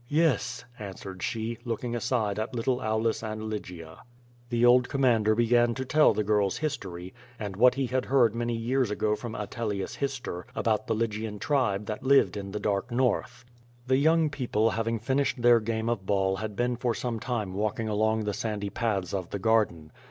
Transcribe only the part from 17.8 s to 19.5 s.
along the sandy paths of the